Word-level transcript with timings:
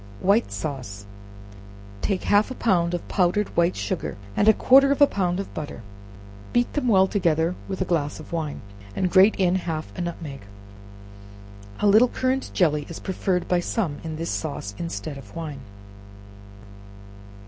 White 0.19 0.51
Sauce. 0.51 1.05
Take 2.01 2.23
half 2.23 2.49
a 2.49 2.55
pound 2.55 2.95
of 2.95 3.07
powdered 3.07 3.55
white 3.55 3.75
sugar, 3.75 4.17
and 4.35 4.57
quarter 4.57 4.89
of 4.91 4.99
a 4.99 5.05
pound 5.05 5.39
of 5.39 5.53
butter, 5.53 5.83
beat 6.53 6.73
them 6.73 6.87
well 6.87 7.05
together 7.05 7.53
with 7.67 7.81
a 7.83 7.85
glass 7.85 8.19
of 8.19 8.33
wine, 8.33 8.61
and 8.95 9.11
grate 9.11 9.35
in 9.35 9.53
half 9.57 9.95
a 9.95 10.01
nutmeg. 10.01 10.41
A 11.81 11.85
little 11.85 12.07
currant 12.07 12.49
jelly 12.51 12.87
is 12.89 12.99
preferred 12.99 13.47
by 13.47 13.59
some 13.59 13.99
in 14.03 14.15
this 14.15 14.31
sauce 14.31 14.73
instead 14.79 15.19
of 15.19 15.35
wine. 15.35 15.61